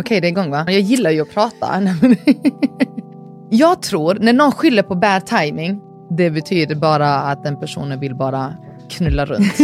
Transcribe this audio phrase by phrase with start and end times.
[0.00, 0.64] Okej, det är igång va?
[0.66, 1.82] Jag gillar ju att prata.
[3.50, 8.14] jag tror, när någon skyller på bad timing, det betyder bara att den personen vill
[8.14, 8.54] bara
[8.90, 9.54] knulla runt.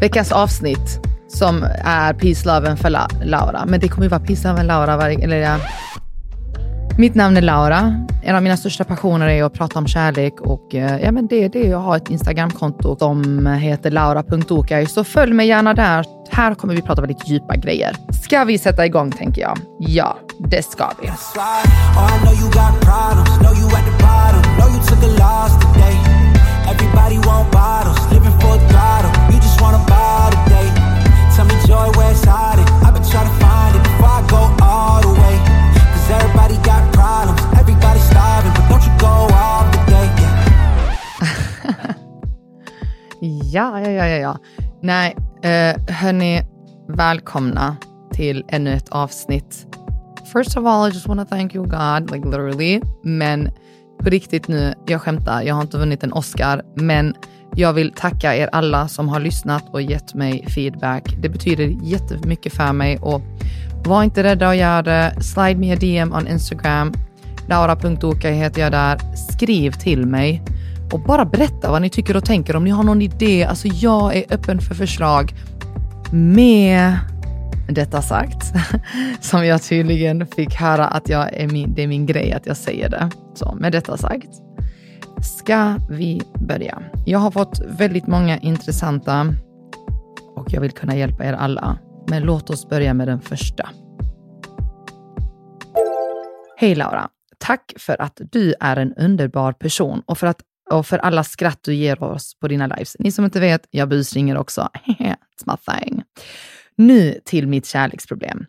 [0.00, 3.64] Veckans avsnitt som är Peace Love för La Laura.
[3.66, 5.58] Men det kommer ju vara Peace Love Laura varje, eller ja.
[6.98, 8.06] Mitt namn är Laura.
[8.22, 11.44] En av mina största passioner är att prata om kärlek och eh, ja, men det
[11.44, 11.66] är det.
[11.66, 16.04] Jag har ett Instagramkonto som heter laura.okaj, så följ mig gärna där.
[16.30, 17.96] Här kommer vi prata väldigt djupa grejer.
[18.24, 19.58] Ska vi sätta igång tänker jag?
[19.78, 21.08] Ja, det ska vi.
[21.08, 21.14] Oh,
[26.70, 29.12] Everybody want bottles, living for a throttle.
[29.30, 30.68] You just wanna buy today.
[31.36, 32.53] Tell me joy, where's it's
[43.54, 44.38] ja, ja, ja, ja, ja.
[44.82, 46.42] Nej, eh, hörni,
[46.88, 47.76] välkomna
[48.12, 49.66] till ännu ett avsnitt.
[50.32, 52.80] First of all, I just want to thank you God, like literally.
[53.04, 53.50] Men
[53.98, 57.14] på riktigt nu, jag skämtar, jag har inte vunnit en Oscar, men
[57.56, 61.14] jag vill tacka er alla som har lyssnat och gett mig feedback.
[61.22, 63.22] Det betyder jättemycket för mig och
[63.84, 65.22] var inte rädda att göra det.
[65.22, 66.92] Slide me a DM on Instagram.
[67.48, 68.98] Laura.oka heter jag där.
[69.32, 70.42] Skriv till mig
[70.92, 72.56] och bara berätta vad ni tycker och tänker.
[72.56, 75.34] Om ni har någon idé, alltså jag är öppen för förslag.
[76.12, 76.98] Med
[77.68, 78.52] detta sagt,
[79.20, 82.56] som jag tydligen fick höra att jag är min, det är min grej att jag
[82.56, 83.10] säger det.
[83.34, 84.28] Så med detta sagt
[85.22, 86.82] ska vi börja.
[87.06, 89.26] Jag har fått väldigt många intressanta
[90.36, 91.78] och jag vill kunna hjälpa er alla.
[92.08, 93.68] Men låt oss börja med den första.
[96.56, 97.08] Hej Laura!
[97.38, 101.58] Tack för att du är en underbar person och för, att, och för alla skratt
[101.62, 102.96] du ger oss på dina lives.
[102.98, 104.68] Ni som inte vet, jag busringer också.
[104.98, 106.02] It's my thing.
[106.76, 108.46] Nu till mitt kärleksproblem.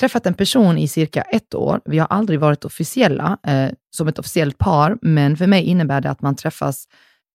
[0.00, 1.80] Träffat en person i cirka ett år.
[1.84, 6.10] Vi har aldrig varit officiella eh, som ett officiellt par, men för mig innebär det
[6.10, 6.84] att man träffas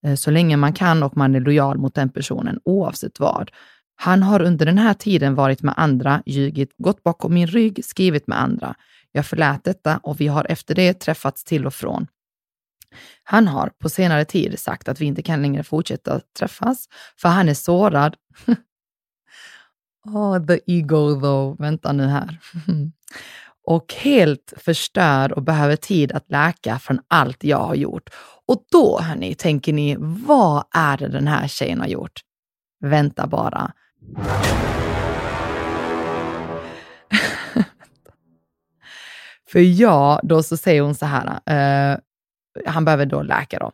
[0.05, 3.51] eh, så länge man kan och man är lojal mot den personen oavsett vad.
[3.95, 8.27] Han har under den här tiden varit med andra, ljugit, gått bakom min rygg, skrivit
[8.27, 8.75] med andra.
[9.11, 12.07] Jag förlät detta och vi har efter det träffats till och från.
[13.23, 16.87] Han har på senare tid sagt att vi inte kan längre fortsätta träffas,
[17.17, 18.15] för han är sårad
[20.05, 21.61] Oh, the ego though.
[21.61, 22.39] Vänta nu här.
[23.65, 28.09] och helt förstörd och behöver tid att läka från allt jag har gjort.
[28.45, 32.21] Och då, hörni, tänker ni, vad är det den här tjejen har gjort?
[32.81, 33.71] Vänta bara.
[39.51, 41.97] För ja, då så säger hon så här, uh,
[42.65, 43.71] han behöver då läka då.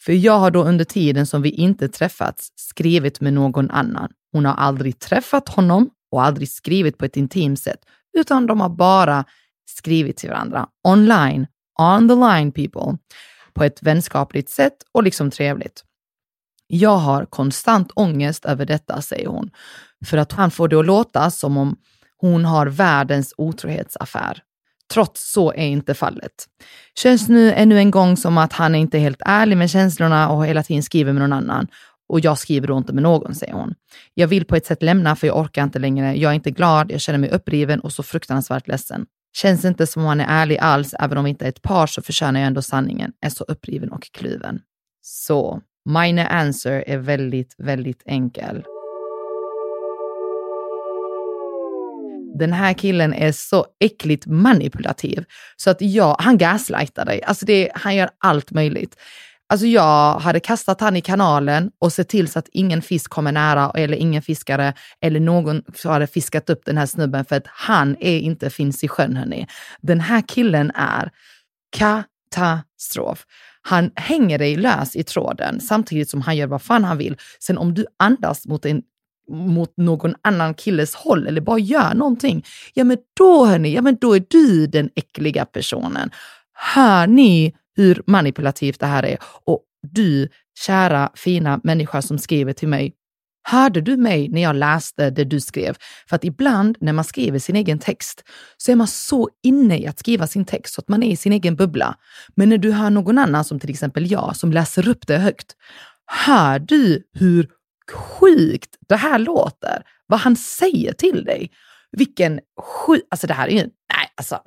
[0.00, 4.12] För jag har då under tiden som vi inte träffats skrivit med någon annan.
[4.32, 7.78] Hon har aldrig träffat honom och aldrig skrivit på ett intimt sätt,
[8.18, 9.24] utan de har bara
[9.64, 11.46] skrivit till varandra online,
[11.78, 12.98] on the line people,
[13.54, 15.84] på ett vänskapligt sätt och liksom trevligt.
[16.66, 19.50] Jag har konstant ångest över detta, säger hon,
[20.06, 21.76] för att han får det att låta som om
[22.16, 24.42] hon har världens otrohetsaffär.
[24.92, 26.32] Trots så är inte fallet.
[26.98, 30.46] Känns nu ännu en gång som att han är inte helt ärlig med känslorna och
[30.46, 31.66] hela tiden skriver med någon annan.
[32.08, 33.74] Och jag skriver då inte med någon, säger hon.
[34.14, 36.14] Jag vill på ett sätt lämna för jag orkar inte längre.
[36.14, 39.06] Jag är inte glad, jag känner mig uppriven och så fruktansvärt ledsen.
[39.36, 41.86] Känns inte som om han är ärlig alls, även om vi inte är ett par
[41.86, 43.12] så förtjänar jag ändå sanningen.
[43.20, 44.60] Är så uppriven och kluven.
[45.02, 48.64] Så, mina answer är väldigt, väldigt enkel.
[52.38, 55.24] Den här killen är så äckligt manipulativ
[55.56, 57.22] så att jag, han gaslightar dig.
[57.22, 58.96] Alltså det, han gör allt möjligt.
[59.52, 63.32] Alltså jag hade kastat han i kanalen och sett till så att ingen fisk kommer
[63.32, 67.96] nära eller ingen fiskare eller någon hade fiskat upp den här snubben för att han
[68.00, 69.46] är inte finns i sjön hörni.
[69.80, 71.10] Den här killen är
[71.76, 73.26] katastrof.
[73.62, 77.16] Han hänger dig lös i tråden samtidigt som han gör vad fan han vill.
[77.40, 78.82] Sen om du andas mot en
[79.30, 82.44] mot någon annan killes håll eller bara gör någonting,
[82.74, 86.10] ja men då hörni, ja men då är du den äckliga personen.
[86.74, 89.18] Hör ni hur manipulativt det här är?
[89.44, 90.28] Och du,
[90.66, 92.94] kära fina människa som skriver till mig,
[93.44, 95.76] Hörde du mig när jag läste det du skrev?
[96.08, 98.24] För att ibland när man skriver sin egen text
[98.56, 101.16] så är man så inne i att skriva sin text så att man är i
[101.16, 101.96] sin egen bubbla.
[102.36, 105.56] Men när du hör någon annan, som till exempel jag, som läser upp det högt,
[106.26, 107.48] hör du hur
[107.92, 109.82] sjukt det här låter.
[110.06, 111.50] Vad han säger till dig.
[111.92, 113.02] Vilken sjuk...
[113.10, 113.58] Alltså det här är ju...
[113.58, 114.40] Nej, alltså.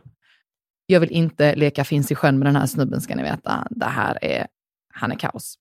[0.85, 3.67] Jag vill inte leka finns i sjön med den här snubben ska ni veta.
[3.69, 4.47] Det här är...
[4.93, 5.55] Han är kaos.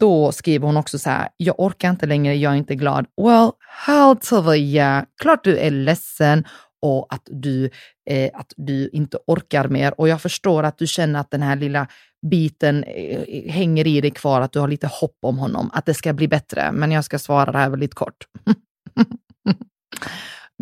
[0.00, 3.06] då skriver hon också så här, jag orkar inte längre, jag är inte glad.
[3.22, 5.04] Well, how to the yeah.
[5.22, 6.44] Klart du är ledsen
[6.82, 7.70] och att du,
[8.10, 10.00] eh, att du inte orkar mer.
[10.00, 11.86] Och jag förstår att du känner att den här lilla
[12.28, 15.86] biten eh, eh, hänger i dig kvar, att du har lite hopp om honom, att
[15.86, 16.72] det ska bli bättre.
[16.72, 18.16] Men jag ska svara det här väldigt kort.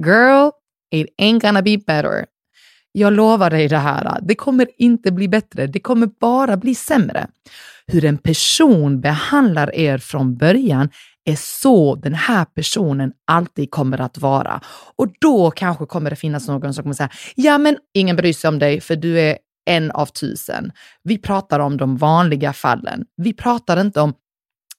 [0.07, 0.51] Girl,
[0.95, 2.27] it ain't gonna be better.
[2.93, 7.27] Jag lovar dig det här, det kommer inte bli bättre, det kommer bara bli sämre.
[7.87, 10.89] Hur en person behandlar er från början
[11.25, 14.61] är så den här personen alltid kommer att vara.
[14.97, 18.49] Och då kanske kommer det finnas någon som kommer säga, ja men ingen bryr sig
[18.49, 20.73] om dig för du är en av tusen.
[21.03, 23.05] Vi pratar om de vanliga fallen.
[23.17, 24.15] Vi pratar inte om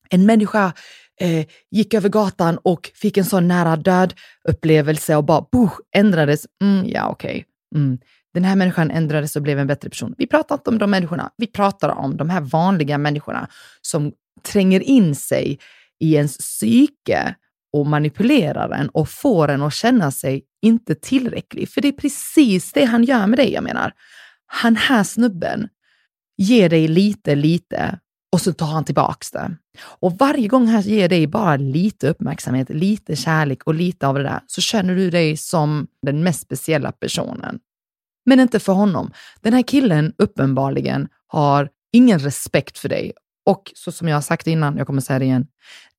[0.10, 0.74] en människa
[1.22, 4.14] eh, gick över gatan och fick en sån nära död
[4.50, 6.46] upplevelse och bara boh, ändrades.
[6.62, 7.46] Mm, ja, okej.
[7.72, 7.82] Okay.
[7.82, 7.98] Mm.
[8.34, 10.16] Den här människan ändrades och blev en bättre person.
[10.18, 11.32] Vi pratar inte om de människorna.
[11.38, 13.48] Vi pratar om de här vanliga människorna
[13.82, 14.12] som
[14.44, 15.60] tränger in sig
[16.00, 17.36] i ens psyke
[17.74, 21.70] och manipulerar en och får en att känna sig inte tillräcklig.
[21.70, 23.94] För det är precis det han gör med dig, jag menar.
[24.48, 25.70] Han här snubben
[26.38, 28.00] ger dig lite, lite
[28.32, 29.58] och så tar han tillbaks det.
[29.82, 34.24] Och varje gång han ger dig bara lite uppmärksamhet, lite kärlek och lite av det
[34.24, 37.60] där, så känner du dig som den mest speciella personen.
[38.26, 39.12] Men inte för honom.
[39.42, 43.14] Den här killen uppenbarligen har ingen respekt för dig.
[43.46, 45.48] Och så som jag har sagt innan, jag kommer säga det igen,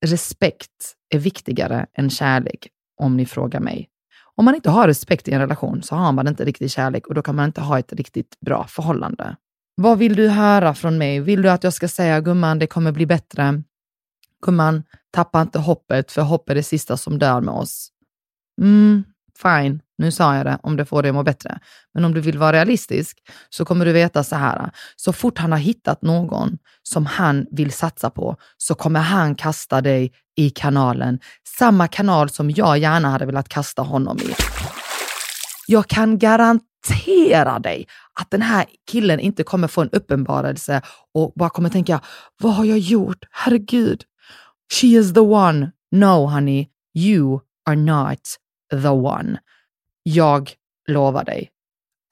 [0.05, 2.67] respekt är viktigare än kärlek
[3.01, 3.89] om ni frågar mig.
[4.37, 7.13] Om man inte har respekt i en relation så har man inte riktig kärlek och
[7.13, 9.35] då kan man inte ha ett riktigt bra förhållande.
[9.75, 11.19] Vad vill du höra från mig?
[11.19, 13.63] Vill du att jag ska säga gumman, det kommer bli bättre?
[14.45, 17.89] Gumman, tappa inte hoppet, för hopp är det sista som dör med oss.
[18.61, 19.03] Mm,
[19.41, 21.59] fine, nu sa jag det, om det får dig att må bättre.
[21.93, 23.19] Men om du vill vara realistisk
[23.49, 27.71] så kommer du veta så här, så fort han har hittat någon som han vill
[27.71, 31.19] satsa på så kommer han kasta dig i kanalen.
[31.57, 34.35] Samma kanal som jag gärna hade velat kasta honom i.
[35.67, 37.87] Jag kan garantera dig
[38.19, 40.81] att den här killen inte kommer få en uppenbarelse
[41.13, 42.01] och bara kommer tänka,
[42.41, 43.25] vad har jag gjort?
[43.31, 44.03] Herregud.
[44.73, 45.71] She is the one.
[45.91, 48.19] No honey, you are not
[48.71, 49.39] the one.
[50.03, 50.51] Jag
[50.87, 51.49] lovar dig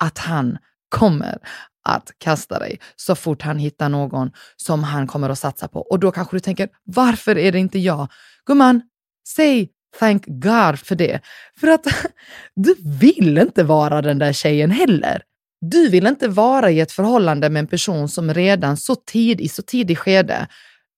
[0.03, 0.57] att han
[0.89, 1.37] kommer
[1.85, 5.79] att kasta dig så fort han hittar någon som han kommer att satsa på.
[5.79, 8.07] Och då kanske du tänker, varför är det inte jag?
[8.45, 8.81] Gumman,
[9.35, 11.19] säg thank God för det.
[11.59, 11.87] För att
[12.55, 15.21] du vill inte vara den där tjejen heller.
[15.61, 19.49] Du vill inte vara i ett förhållande med en person som redan så tid, i
[19.49, 20.47] så tidig skede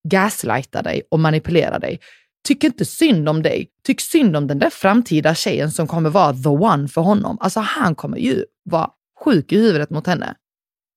[0.09, 1.99] gaslightar dig och manipulerar dig.
[2.47, 3.69] Tyck inte synd om dig.
[3.83, 7.37] Tyck synd om den där framtida tjejen som kommer vara the one för honom.
[7.41, 8.89] Alltså han kommer ju vara
[9.25, 10.35] sjuk i huvudet mot henne.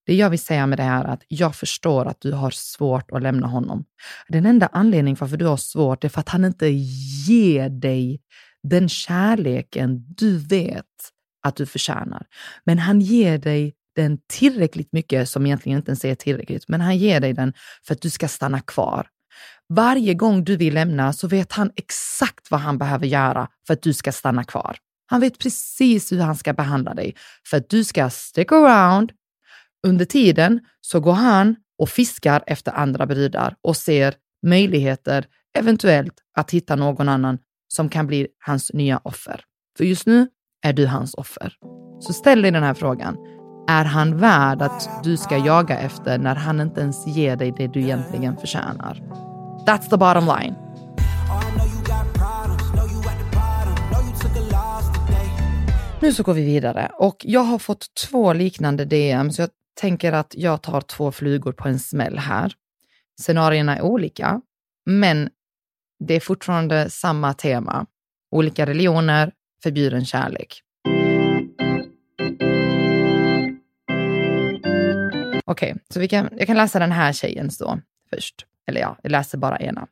[0.06, 3.11] Det jag vill säga med det här är att jag förstår att du har svårt
[3.11, 3.85] att lämna honom.
[4.29, 6.67] Den enda anledningen varför du har svårt är för att han inte
[7.29, 8.20] ger dig
[8.62, 10.85] den kärleken du vet
[11.43, 12.26] att du förtjänar.
[12.64, 16.96] Men han ger dig den tillräckligt mycket, som egentligen inte ens är tillräckligt, men han
[16.96, 17.53] ger dig den
[17.87, 19.06] för att du ska stanna kvar.
[19.69, 23.82] Varje gång du vill lämna så vet han exakt vad han behöver göra för att
[23.82, 24.76] du ska stanna kvar.
[25.06, 29.12] Han vet precis hur han ska behandla dig för att du ska stick around.
[29.87, 34.15] Under tiden så går han och fiskar efter andra brudar och ser
[34.47, 35.27] möjligheter
[35.59, 37.38] eventuellt att hitta någon annan
[37.69, 39.44] som kan bli hans nya offer.
[39.77, 40.29] För just nu
[40.62, 41.53] är du hans offer.
[42.00, 43.17] Så ställ dig den här frågan.
[43.69, 47.67] Är han värd att du ska jaga efter när han inte ens ger dig det
[47.67, 49.03] du egentligen förtjänar?
[49.67, 50.55] That's the bottom line.
[56.03, 60.13] Nu så går vi vidare och jag har fått två liknande DM så jag tänker
[60.13, 62.53] att jag tar två flugor på en smäll här.
[63.20, 64.41] Scenarierna är olika,
[64.87, 65.29] men
[66.05, 67.87] det är fortfarande samma tema.
[68.31, 69.32] Olika religioner,
[69.63, 70.63] förbjuden kärlek.
[75.44, 78.46] Okej, okay, så vi kan, jag kan läsa den här tjejens då först.
[78.67, 79.87] Eller ja, jag läser bara ena.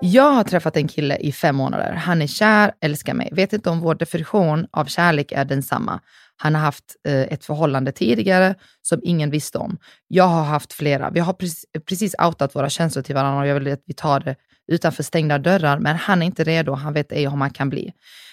[0.00, 1.92] Jag har träffat en kille i fem månader.
[1.92, 3.28] Han är kär, älskar mig.
[3.32, 6.00] Vet inte om vår definition av kärlek är densamma.
[6.42, 9.78] Han har haft eh, ett förhållande tidigare som ingen visste om.
[10.08, 11.10] Jag har haft flera.
[11.10, 14.20] Vi har precis, precis outat våra känslor till varandra och jag vill att vi tar
[14.20, 14.36] det
[14.72, 16.72] utanför stängda dörrar, men han är inte redo.
[16.72, 17.92] Han vet ej hur man kan bli.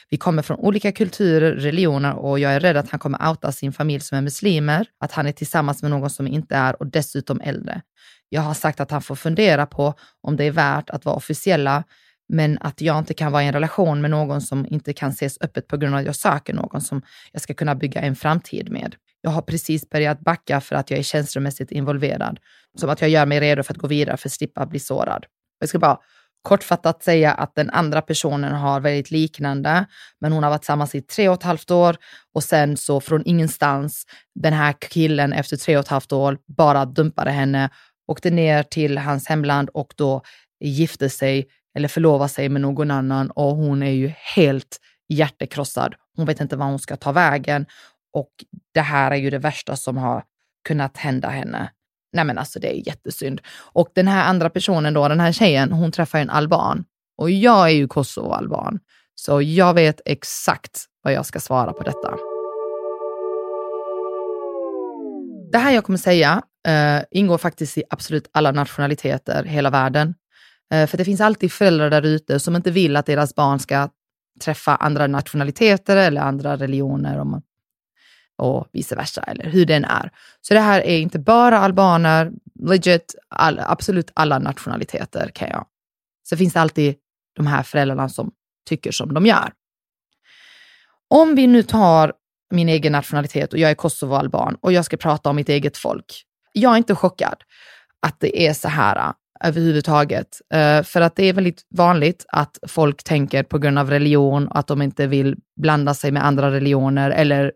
[0.09, 3.73] Vi kommer från olika kulturer, religioner och jag är rädd att han kommer outa sin
[3.73, 7.41] familj som är muslimer, att han är tillsammans med någon som inte är och dessutom
[7.41, 7.81] äldre.
[8.29, 11.83] Jag har sagt att han får fundera på om det är värt att vara officiella,
[12.29, 15.37] men att jag inte kan vara i en relation med någon som inte kan ses
[15.41, 18.71] öppet på grund av att jag söker någon som jag ska kunna bygga en framtid
[18.71, 18.95] med.
[19.21, 22.39] Jag har precis börjat backa för att jag är känslomässigt involverad.
[22.77, 25.25] Som att jag gör mig redo för att gå vidare för att slippa bli sårad.
[25.59, 25.97] Jag ska bara
[26.41, 29.85] kortfattat säga att den andra personen har väldigt liknande,
[30.21, 31.97] men hon har varit tillsammans i tre och ett halvt år
[32.33, 34.05] och sen så från ingenstans,
[34.35, 37.69] den här killen efter tre och ett halvt år bara dumpade henne,
[38.07, 40.21] åkte ner till hans hemland och då
[40.59, 45.95] gifte sig eller förlova sig med någon annan och hon är ju helt hjärtekrossad.
[46.15, 47.65] Hon vet inte var hon ska ta vägen
[48.13, 48.29] och
[48.73, 50.23] det här är ju det värsta som har
[50.67, 51.71] kunnat hända henne.
[52.13, 53.41] Nej men alltså det är jättesynd.
[53.57, 56.85] Och den här andra personen då, den här tjejen, hon träffar en alban.
[57.17, 58.79] Och jag är ju Kosovo-alban.
[59.15, 62.17] Så jag vet exakt vad jag ska svara på detta.
[65.51, 70.15] Det här jag kommer säga uh, ingår faktiskt i absolut alla nationaliteter i hela världen.
[70.73, 73.89] Eh, för det finns alltid föräldrar där ute som inte vill att deras barn ska
[74.41, 77.19] träffa andra nationaliteter eller andra religioner.
[77.19, 77.41] Om
[78.39, 80.11] och vice versa, eller hur den är.
[80.41, 85.65] Så det här är inte bara albaner, legit, all, absolut alla nationaliteter kan jag.
[86.23, 86.95] Så finns det alltid
[87.35, 88.31] de här föräldrarna som
[88.69, 89.53] tycker som de gör.
[91.07, 92.13] Om vi nu tar
[92.51, 96.23] min egen nationalitet och jag är kosovoalban och jag ska prata om mitt eget folk.
[96.53, 97.43] Jag är inte chockad
[98.01, 100.41] att det är så här överhuvudtaget.
[100.55, 104.67] Uh, för att det är väldigt vanligt att folk tänker på grund av religion att
[104.67, 107.51] de inte vill blanda sig med andra religioner eller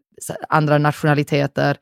[0.50, 1.78] andra nationaliteter.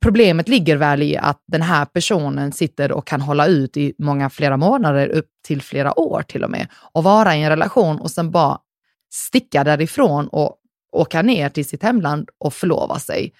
[0.00, 4.30] Problemet ligger väl i att den här personen sitter och kan hålla ut i många
[4.30, 8.10] flera månader, upp till flera år till och med, och vara i en relation och
[8.10, 8.58] sen bara
[9.12, 10.56] sticka därifrån och
[10.92, 13.32] åka ner till sitt hemland och förlova sig.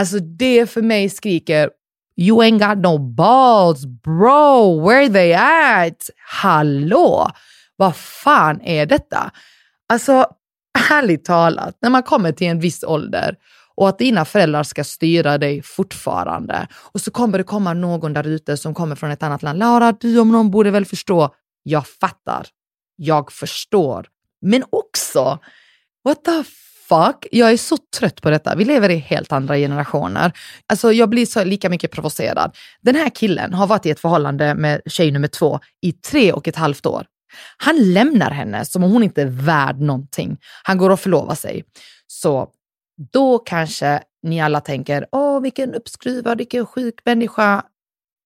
[0.00, 1.70] Alltså det för mig skriker
[2.16, 6.10] You ain't got no balls bro, where they at?
[6.42, 7.30] Hallå,
[7.76, 9.30] vad fan är detta?
[9.88, 10.26] Alltså
[10.90, 13.36] ärligt talat, när man kommer till en viss ålder
[13.74, 18.26] och att dina föräldrar ska styra dig fortfarande och så kommer det komma någon där
[18.26, 19.58] ute som kommer från ett annat land.
[19.58, 21.34] Laura, du om någon borde väl förstå.
[21.62, 22.46] Jag fattar.
[22.96, 24.06] Jag förstår.
[24.40, 25.38] Men också,
[26.04, 26.44] what the
[26.90, 27.26] fuck?
[27.30, 28.54] Jag är så trött på detta.
[28.54, 30.32] Vi lever i helt andra generationer.
[30.66, 32.56] Alltså jag blir så lika mycket provocerad.
[32.80, 36.48] Den här killen har varit i ett förhållande med tjej nummer två i tre och
[36.48, 37.06] ett halvt år.
[37.56, 40.38] Han lämnar henne som om hon inte är värd någonting.
[40.62, 41.64] Han går och förlovar sig.
[42.06, 42.48] Så
[43.12, 47.62] då kanske ni alla tänker, åh vilken uppskruvad, vilken sjuk människa.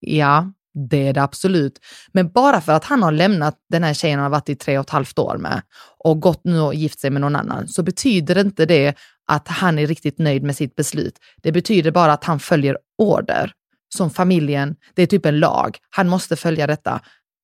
[0.01, 1.79] Ja, det är det absolut.
[2.13, 4.79] Men bara för att han har lämnat den här tjejen han har varit i tre
[4.79, 5.63] och ett halvt år med
[5.99, 8.95] och gått nu och gift sig med någon annan så betyder inte det
[9.27, 11.19] att han är riktigt nöjd med sitt beslut.
[11.43, 13.53] Det betyder bara att han följer order
[13.95, 14.77] som familjen.
[14.95, 15.79] Det är typ en lag.
[15.91, 17.01] Han måste följa detta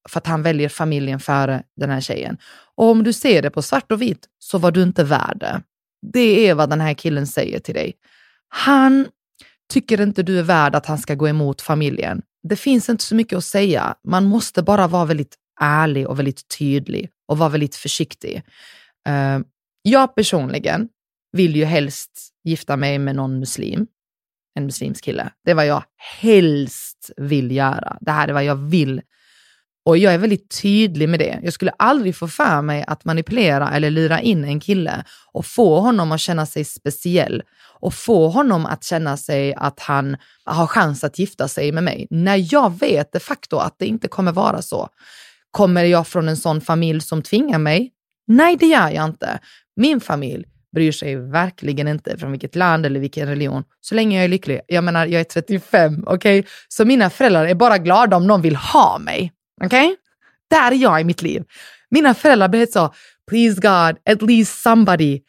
[0.08, 2.38] för att han väljer familjen före den här tjejen.
[2.76, 5.62] Och om du ser det på svart och vitt så var du inte värd det.
[6.12, 7.92] Det är vad den här killen säger till dig.
[8.48, 9.06] Han
[9.72, 12.22] tycker inte du är värd att han ska gå emot familjen.
[12.42, 13.94] Det finns inte så mycket att säga.
[14.04, 18.42] Man måste bara vara väldigt ärlig och väldigt tydlig och vara väldigt försiktig.
[19.08, 19.44] Uh,
[19.82, 20.88] jag personligen
[21.32, 22.10] vill ju helst
[22.44, 23.86] gifta mig med någon muslim,
[24.54, 25.30] en muslimsk kille.
[25.44, 25.84] Det är vad jag
[26.20, 27.98] helst vill göra.
[28.00, 29.02] Det här är vad jag vill
[29.90, 31.40] och jag är väldigt tydlig med det.
[31.42, 35.80] Jag skulle aldrig få för mig att manipulera eller lura in en kille och få
[35.80, 37.42] honom att känna sig speciell
[37.80, 42.06] och få honom att känna sig att han har chans att gifta sig med mig.
[42.10, 44.88] När jag vet de facto att det inte kommer vara så.
[45.50, 47.90] Kommer jag från en sån familj som tvingar mig?
[48.26, 49.38] Nej, det gör jag inte.
[49.76, 54.24] Min familj bryr sig verkligen inte från vilket land eller vilken religion, så länge jag
[54.24, 54.60] är lycklig.
[54.66, 56.38] Jag menar, jag är 35, okej?
[56.38, 56.50] Okay?
[56.68, 59.32] Så mina föräldrar är bara glada om någon vill ha mig.
[59.64, 59.86] Okej?
[59.86, 59.96] Okay?
[60.50, 61.44] Där är jag i mitt liv.
[61.90, 62.94] Mina föräldrar blev så,
[63.30, 65.20] please God, at least somebody,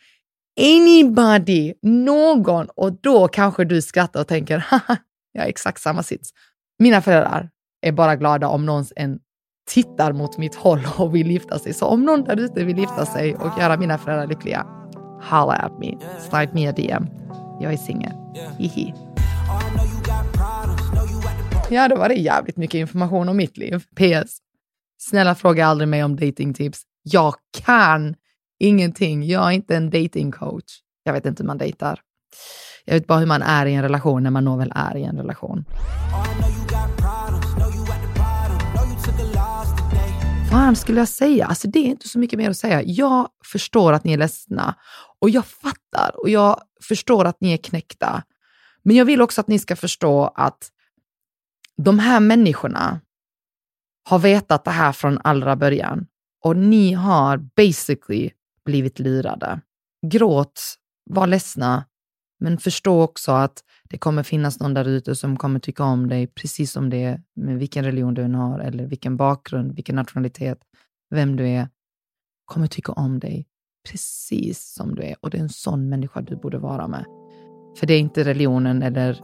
[0.60, 2.68] anybody, någon.
[2.76, 4.98] Och då kanske du skrattar och tänker, haha,
[5.32, 6.30] jag är exakt samma sits.
[6.80, 7.50] Mina föräldrar
[7.82, 9.20] är bara glada om någon en
[9.70, 11.74] tittar mot mitt håll och vill gifta sig.
[11.74, 14.66] Så om någon där ute vill gifta sig och göra mina föräldrar lyckliga,
[15.22, 15.98] holla at me,
[16.30, 17.08] slide me a DM.
[17.60, 18.14] Jag är singel.
[18.58, 18.94] Hihi.
[21.74, 23.84] Ja, då var det jävligt mycket information om mitt liv.
[23.96, 24.38] PS.
[24.98, 26.82] Snälla fråga aldrig mig om datingtips.
[27.04, 27.36] Jag
[27.66, 28.16] kan
[28.60, 29.24] ingenting.
[29.24, 30.64] Jag är inte en datingcoach.
[31.04, 32.00] Jag vet inte hur man dejtar.
[32.86, 35.04] Jag vet bara hur man är i en relation när man nog väl är i
[35.04, 35.66] en relation.
[40.50, 41.46] Fan skulle jag säga?
[41.46, 42.82] Alltså det är inte så mycket mer att säga.
[42.82, 44.76] Jag förstår att ni är ledsna
[45.20, 48.24] och jag fattar och jag förstår att ni är knäckta.
[48.84, 50.72] Men jag vill också att ni ska förstå att
[51.84, 53.02] de här människorna
[54.10, 56.08] har vetat det här från allra början
[56.46, 58.32] och ni har basically
[58.66, 59.62] blivit lurade.
[60.08, 60.62] Gråt,
[61.10, 61.86] var ledsna,
[62.40, 66.28] Men förstå också att det kommer finnas någon där ute som kommer tycka om dig
[66.28, 70.60] precis som det är, med vilken religion du än har, eller vilken bakgrund, vilken nationalitet,
[71.10, 71.70] vem du är,
[72.46, 73.48] kommer tycka om dig
[73.90, 75.16] precis som du är.
[75.20, 77.21] Och det är en sån människa du borde vara med.
[77.80, 79.20] För det är inte religionen eller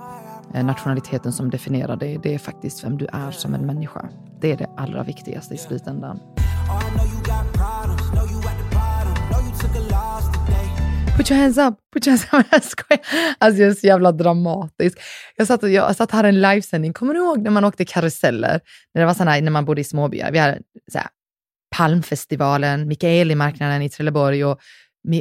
[0.53, 4.09] eh, nationaliteten som definierar dig, det är faktiskt vem du är som en människa.
[4.41, 6.19] Det är det allra viktigaste i slutändan.
[11.17, 12.45] Put your hands up, put your hands up.
[12.51, 12.99] Jag skojar.
[13.37, 14.99] Alltså jag är så jävla dramatisk.
[15.35, 18.59] Jag satt, jag satt här en livesändning, kommer du ihåg när man åkte karuseller?
[18.93, 20.31] När, det var såna, när man bodde i småbyar.
[20.31, 20.59] Vi hade
[20.91, 21.07] så här,
[21.75, 24.59] Palmfestivalen, Mikaelimarknaden i Trelleborg och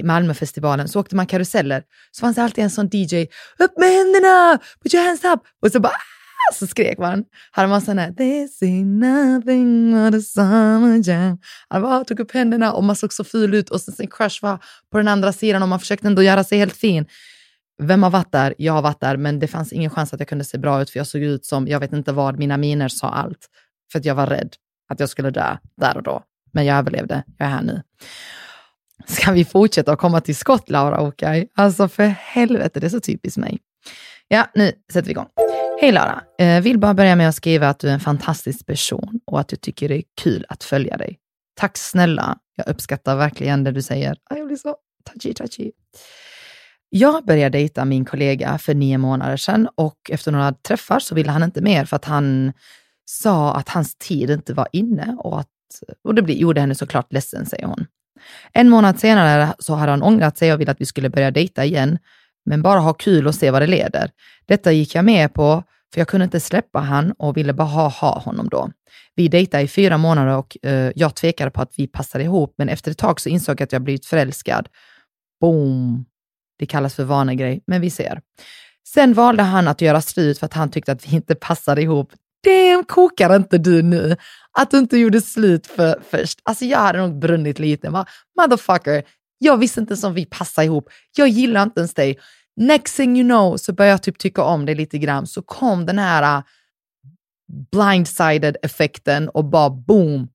[0.04, 1.82] Malmöfestivalen, så åkte man karuseller.
[2.10, 3.26] Så fanns det alltid en sån DJ,
[3.58, 5.40] upp med händerna, put your hands up!
[5.62, 6.16] Och så bara ah!
[6.54, 7.24] så skrek man.
[7.50, 11.38] Hade man sån här, this ain't nothing but a summer jam.
[11.68, 14.42] Han bara tog upp händerna och man såg så ful ut och sen sin crush
[14.42, 14.58] var
[14.92, 17.06] på den andra sidan och man försökte ändå göra sig helt fin.
[17.82, 18.54] Vem har varit där?
[18.58, 20.90] Jag har varit där, men det fanns ingen chans att jag kunde se bra ut
[20.90, 23.48] för jag såg ut som, jag vet inte vad, mina miner sa allt.
[23.92, 24.54] För att jag var rädd
[24.88, 26.22] att jag skulle dö där och då.
[26.52, 27.82] Men jag överlevde, jag är här nu.
[29.04, 31.48] Ska vi fortsätta att komma till skott, Laura Okaj?
[31.54, 33.58] Alltså för helvete, det är så typiskt mig.
[34.28, 35.28] Ja, nu sätter vi igång.
[35.80, 39.20] Hej Laura, eh, vill bara börja med att skriva att du är en fantastisk person
[39.24, 41.18] och att du tycker det är kul att följa dig.
[41.54, 44.16] Tack snälla, jag uppskattar verkligen det du säger.
[44.30, 44.76] Jag blir så
[45.12, 45.70] touchy touchy.
[46.88, 51.30] Jag började dejta min kollega för nio månader sedan och efter några träffar så ville
[51.30, 52.52] han inte mer för att han
[53.04, 55.48] sa att hans tid inte var inne och, att,
[56.04, 57.86] och det gjorde henne såklart ledsen, säger hon.
[58.52, 61.64] En månad senare så hade han ångrat sig och ville att vi skulle börja dejta
[61.64, 61.98] igen
[62.46, 64.10] men bara ha kul och se vad det leder.
[64.46, 65.62] Detta gick jag med på,
[65.94, 68.70] för jag kunde inte släppa han och ville bara ha, ha honom då.
[69.14, 72.68] Vi dejtade i fyra månader och uh, jag tvekade på att vi passade ihop, men
[72.68, 74.68] efter ett tag så insåg jag att jag blivit förälskad.
[75.40, 76.04] Boom!
[76.58, 78.20] Det kallas för vanegrej, men vi ser.
[78.88, 82.12] Sen valde han att göra slut för att han tyckte att vi inte passade ihop.
[82.46, 84.16] Damn, kokar inte du nu?
[84.52, 86.40] Att du inte gjorde slut för, först.
[86.42, 87.90] Alltså jag hade nog brunnit lite.
[87.90, 88.06] Va?
[88.40, 89.04] Motherfucker,
[89.38, 90.88] jag visste inte ens om vi passar ihop.
[91.16, 92.18] Jag gillar inte ens dig.
[92.56, 95.26] Next thing you know så började jag typ tycka om dig lite grann.
[95.26, 96.44] Så kom den här äh,
[97.72, 100.28] blindsided effekten och bara boom,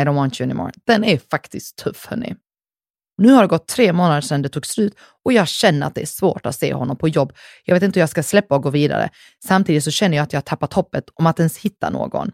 [0.00, 0.72] I don't want you anymore.
[0.84, 2.34] Den är faktiskt tuff hörni.
[3.18, 6.02] Nu har det gått tre månader sedan det tog slut och jag känner att det
[6.02, 7.32] är svårt att se honom på jobb.
[7.64, 9.08] Jag vet inte hur jag ska släppa och gå vidare.
[9.44, 12.32] Samtidigt så känner jag att jag har tappat hoppet om att ens hitta någon.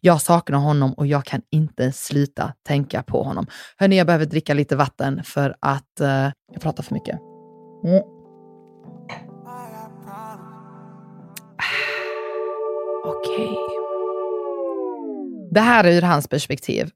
[0.00, 3.46] Jag saknar honom och jag kan inte sluta tänka på honom.
[3.76, 7.18] Hörni, jag behöver dricka lite vatten för att uh, jag pratar för mycket.
[7.84, 8.02] Mm.
[9.46, 10.38] Ah,
[13.04, 13.34] okej.
[13.34, 13.56] Okay.
[15.50, 16.90] Det här är ur hans perspektiv.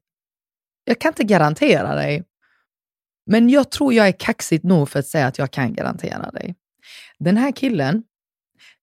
[0.83, 2.23] Jag kan inte garantera dig,
[3.25, 6.55] men jag tror jag är kaxigt nog för att säga att jag kan garantera dig.
[7.19, 8.03] Den här killen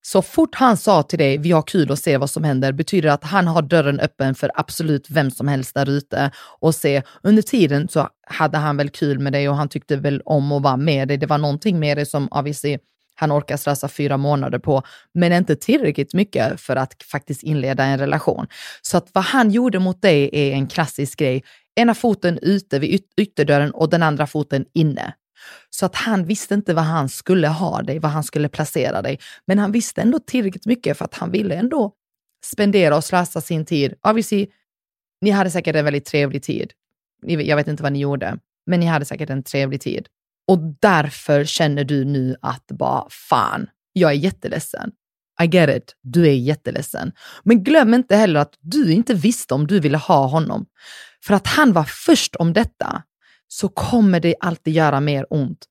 [0.03, 3.09] så fort han sa till dig, vi har kul och ser vad som händer, betyder
[3.09, 7.03] att han har dörren öppen för absolut vem som helst där ute och se.
[7.23, 10.63] Under tiden så hade han väl kul med dig och han tyckte väl om att
[10.63, 11.17] vara med dig.
[11.17, 12.79] Det var någonting med dig som obviously
[13.15, 14.83] han orkar stressa fyra månader på,
[15.15, 18.47] men inte tillräckligt mycket för att faktiskt inleda en relation.
[18.83, 21.45] Så att vad han gjorde mot dig är en klassisk grej.
[21.79, 25.15] Ena foten ute vid ytterdörren och den andra foten inne.
[25.71, 29.19] Så att han visste inte vad han skulle ha dig, vad han skulle placera dig.
[29.47, 31.93] Men han visste ändå tillräckligt mycket för att han ville ändå
[32.45, 33.95] spendera och slösa sin tid.
[34.03, 34.47] Obviously,
[35.21, 36.73] ni hade säkert en väldigt trevlig tid.
[37.23, 40.09] Jag vet inte vad ni gjorde, men ni hade säkert en trevlig tid.
[40.49, 44.93] Och därför känner du nu att bara fan, jag är jätteledsen.
[45.43, 47.13] I get it, du är jätteledsen.
[47.43, 50.67] Men glöm inte heller att du inte visste om du ville ha honom.
[51.25, 53.03] För att han var först om detta
[53.49, 55.67] så kommer det alltid göra mer ont.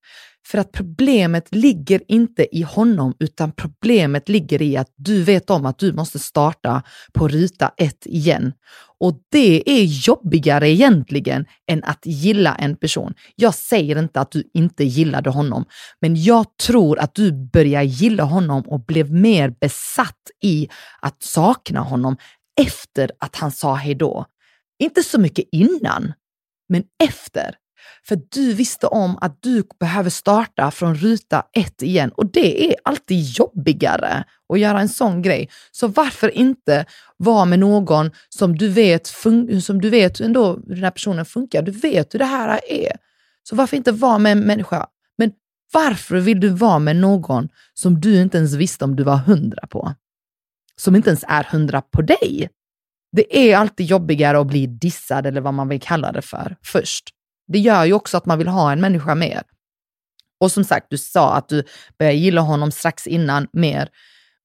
[0.47, 5.65] För att problemet ligger inte i honom, utan problemet ligger i att du vet om
[5.65, 6.83] att du måste starta
[7.13, 8.53] på ruta ett igen.
[8.99, 13.13] Och det är jobbigare egentligen än att gilla en person.
[13.35, 15.65] Jag säger inte att du inte gillade honom,
[16.01, 20.67] men jag tror att du börjar gilla honom och blev mer besatt i
[21.01, 22.17] att sakna honom
[22.61, 24.25] efter att han sa hejdå.
[24.79, 26.13] Inte så mycket innan,
[26.69, 27.55] men efter.
[28.07, 32.75] För du visste om att du behöver starta från ruta ett igen och det är
[32.83, 35.49] alltid jobbigare att göra en sån grej.
[35.71, 36.85] Så varför inte
[37.17, 39.07] vara med någon som du vet,
[39.63, 41.61] som du vet ändå hur den här personen funkar.
[41.61, 42.91] Du vet hur det här är.
[43.43, 44.87] Så varför inte vara med en människa?
[45.17, 45.31] Men
[45.73, 49.67] varför vill du vara med någon som du inte ens visste om du var hundra
[49.67, 49.93] på?
[50.75, 52.49] Som inte ens är hundra på dig?
[53.11, 57.13] Det är alltid jobbigare att bli dissad eller vad man vill kalla det för först.
[57.47, 59.43] Det gör ju också att man vill ha en människa mer.
[60.39, 61.63] Och som sagt, du sa att du
[61.99, 63.89] började gilla honom strax innan mer.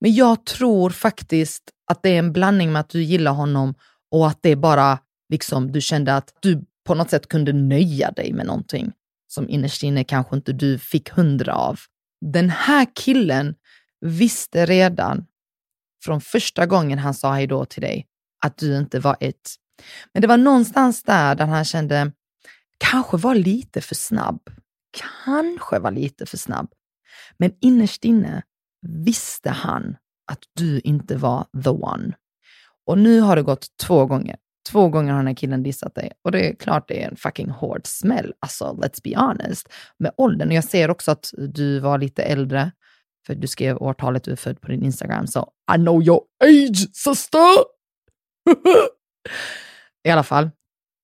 [0.00, 3.74] Men jag tror faktiskt att det är en blandning med att du gillar honom
[4.10, 4.98] och att det bara
[5.32, 8.92] liksom du kände att du på något sätt kunde nöja dig med någonting
[9.28, 11.80] som innerst inne kanske inte du fick hundra av.
[12.20, 13.54] Den här killen
[14.00, 15.26] visste redan
[16.04, 18.06] från första gången han sa hej då till dig
[18.44, 19.50] att du inte var ett.
[20.12, 22.12] Men det var någonstans där, där han kände,
[22.82, 24.40] kanske var lite för snabb.
[25.26, 26.72] Kanske var lite för snabb.
[27.38, 28.42] Men innerst inne
[28.86, 29.96] visste han
[30.32, 32.14] att du inte var the one.
[32.86, 34.36] Och nu har det gått två gånger.
[34.70, 37.16] Två gånger har den här killen dissat dig och det är klart det är en
[37.16, 38.32] fucking hård smäll.
[38.40, 39.68] Alltså, let's be honest.
[39.98, 42.72] Med åldern, och jag ser också att du var lite äldre,
[43.26, 46.88] för du skrev årtalet du är född på din Instagram, så I know your age
[46.92, 47.64] sister!
[50.08, 50.50] I alla fall.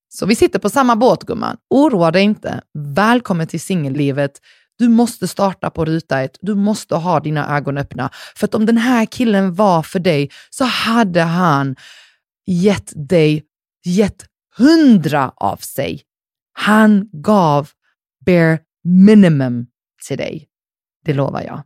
[0.08, 1.56] Så vi sitter på samma båt gumman.
[1.70, 2.60] Oroa dig inte.
[2.74, 4.40] Välkommen till singellivet.
[4.78, 6.38] Du måste starta på ruta ett.
[6.40, 8.10] Du måste ha dina ögon öppna.
[8.36, 11.76] För att om den här killen var för dig så hade han
[12.46, 13.44] gett dig,
[13.84, 16.02] gett hundra av sig.
[16.52, 17.70] Han gav
[18.26, 19.66] bare minimum
[20.08, 20.48] till dig.
[21.04, 21.62] Det lovar jag.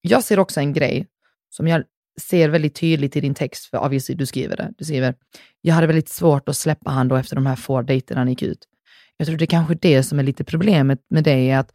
[0.00, 1.06] Jag ser också en grej
[1.50, 1.84] som jag
[2.20, 4.72] ser väldigt tydligt i din text, för obviously du skriver det.
[4.78, 5.14] Du skriver,
[5.60, 8.42] jag hade väldigt svårt att släppa han då efter de här få dejterna han gick
[8.42, 8.68] ut.
[9.16, 11.72] Jag tror det är kanske det som är lite problemet med dig, är att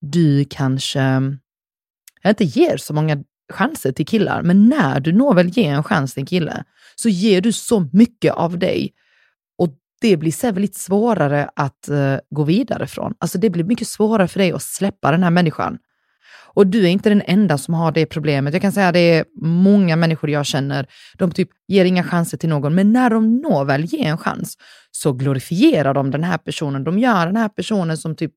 [0.00, 1.22] du kanske
[2.26, 6.14] inte ger så många chanser till killar, men när du når väl ger en chans
[6.14, 6.64] till en kille
[6.96, 8.92] så ger du så mycket av dig
[9.58, 13.14] och det blir så väldigt svårare att uh, gå vidare från.
[13.18, 15.78] Alltså det blir mycket svårare för dig att släppa den här människan.
[16.54, 18.52] Och du är inte den enda som har det problemet.
[18.52, 20.86] Jag kan säga att det är många människor jag känner,
[21.18, 24.56] de typ ger inga chanser till någon, men när de når väl ger en chans
[24.90, 26.84] så glorifierar de den här personen.
[26.84, 28.32] De gör den här personen som typ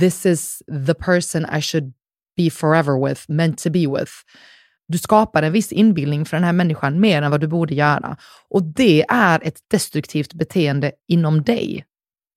[0.00, 1.92] this is the person I should
[2.36, 4.12] be forever with, meant to be with.
[4.88, 8.16] Du skapar en viss inbildning för den här människan mer än vad du borde göra.
[8.50, 11.84] Och det är ett destruktivt beteende inom dig.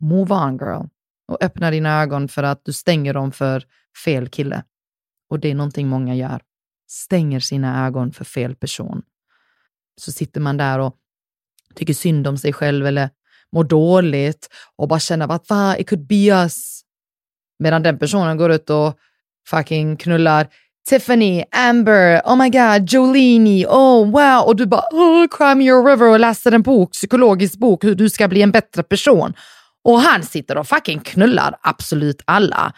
[0.01, 0.85] Move on girl.
[1.27, 3.63] Och öppna dina ögon för att du stänger dem för
[4.05, 4.63] fel kille.
[5.29, 6.41] Och det är någonting många gör.
[6.87, 9.01] Stänger sina ögon för fel person.
[10.01, 10.95] Så sitter man där och
[11.75, 13.09] tycker synd om sig själv eller
[13.51, 16.81] mår dåligt och bara känner att va, it could be us.
[17.59, 18.97] Medan den personen går ut och
[19.47, 20.47] fucking knullar
[20.89, 24.43] Tiffany, Amber, oh my god, Jolini, oh wow.
[24.45, 27.95] Och du bara, oh, cry me your river och läser en bok, psykologisk bok, hur
[27.95, 29.33] du ska bli en bättre person.
[29.83, 32.73] Och han sitter och fucking knullar absolut alla.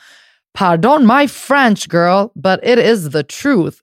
[0.53, 3.77] Pardon my French girl, but it is the truth.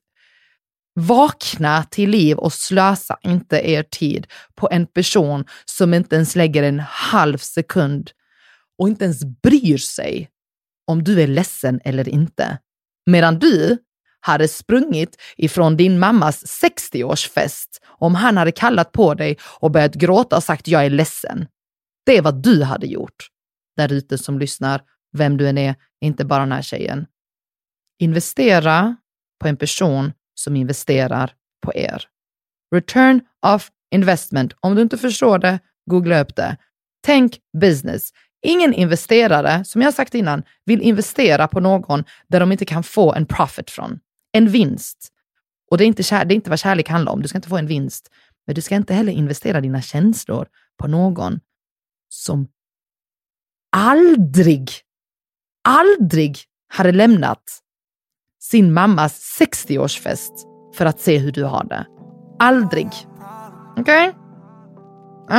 [1.01, 6.63] Vakna till liv och slösa inte er tid på en person som inte ens lägger
[6.63, 8.11] en halv sekund
[8.79, 10.29] och inte ens bryr sig
[10.87, 12.59] om du är ledsen eller inte.
[13.07, 13.79] Medan du
[14.21, 20.37] hade sprungit ifrån din mammas 60-årsfest om han hade kallat på dig och börjat gråta
[20.37, 21.47] och sagt jag är ledsen.
[22.07, 23.27] Det är vad du hade gjort.
[23.77, 27.07] Där ute som lyssnar, vem du än är, inte bara den här tjejen.
[27.99, 28.97] Investera
[29.41, 32.05] på en person som investerar på er.
[32.75, 34.53] Return of investment.
[34.61, 35.59] Om du inte förstår det,
[35.91, 36.57] googla upp det.
[37.07, 38.13] Tänk business.
[38.43, 43.15] Ingen investerare, som jag sagt innan, vill investera på någon där de inte kan få
[43.15, 44.01] en profit från.
[44.33, 45.13] En vinst.
[45.71, 47.23] Och det är inte, kär, det är inte vad kärlek handlar om.
[47.23, 48.11] Du ska inte få en vinst.
[48.47, 51.41] Men du ska inte heller investera dina känslor på någon
[52.09, 52.49] som
[53.77, 54.71] aldrig,
[55.69, 57.43] aldrig hade lämnat
[58.41, 60.33] sin mammas 60-årsfest
[60.75, 61.87] för att se hur du har det.
[62.39, 62.89] Aldrig.
[63.77, 64.09] Okej?
[64.09, 64.13] Okay?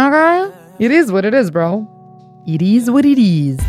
[0.08, 0.42] Okej?
[0.42, 0.86] Okay?
[0.86, 1.86] It is what it is bro.
[2.48, 3.60] It is what it is.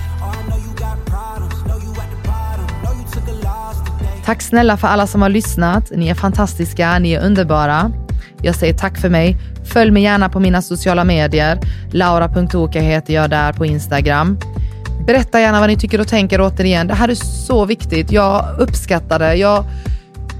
[4.24, 5.90] Tack snälla för alla som har lyssnat.
[5.90, 7.92] Ni är fantastiska, ni är underbara.
[8.42, 9.36] Jag säger tack för mig.
[9.72, 11.58] Följ mig gärna på mina sociala medier.
[11.92, 14.38] Laura.oka heter jag där på Instagram.
[15.10, 16.86] Berätta gärna vad ni tycker och tänker återigen.
[16.86, 18.12] Det här är så viktigt.
[18.12, 19.34] Jag uppskattar det.
[19.34, 19.64] Jag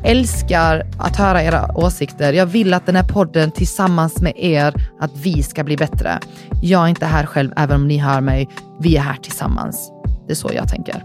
[0.05, 2.33] älskar att höra era åsikter.
[2.33, 6.19] Jag vill att den här podden tillsammans med er, att vi ska bli bättre.
[6.63, 8.49] Jag är inte här själv, även om ni hör mig.
[8.81, 9.93] Vi är här tillsammans.
[10.27, 11.03] Det är så jag tänker.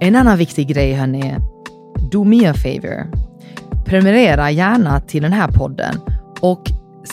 [0.00, 1.36] En annan viktig grej hörni.
[2.10, 3.10] Do me a favor.
[3.84, 6.00] Prenumerera gärna till den här podden
[6.40, 6.62] och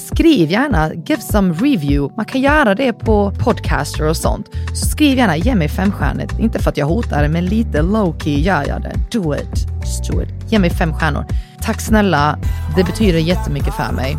[0.01, 2.15] skriv gärna, give some review.
[2.15, 4.49] Man kan göra det på podcaster och sånt.
[4.73, 6.39] Så skriv gärna, ge mig femstjärnigt.
[6.39, 8.95] Inte för att jag hotar men lite low key gör jag det.
[9.12, 9.67] Do it.
[9.81, 10.51] Just do it.
[10.51, 11.25] Ge mig fem stjärnor.
[11.62, 12.39] Tack snälla.
[12.75, 14.17] Det betyder jättemycket för mig.